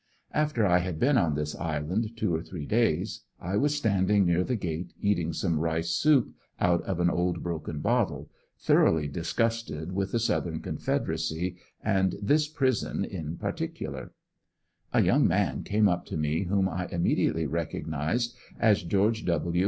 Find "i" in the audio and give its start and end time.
0.65-0.79, 3.39-3.55, 16.67-16.87